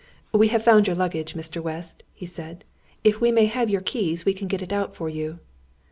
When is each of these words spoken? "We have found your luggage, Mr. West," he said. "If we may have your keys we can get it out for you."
"We 0.31 0.47
have 0.47 0.63
found 0.63 0.87
your 0.87 0.95
luggage, 0.95 1.35
Mr. 1.35 1.61
West," 1.61 2.01
he 2.15 2.25
said. 2.25 2.63
"If 3.03 3.21
we 3.21 3.31
may 3.31 3.45
have 3.45 3.69
your 3.69 3.81
keys 3.81 4.25
we 4.25 4.33
can 4.33 4.47
get 4.47 4.63
it 4.63 4.73
out 4.73 4.95
for 4.95 5.09
you." 5.09 5.37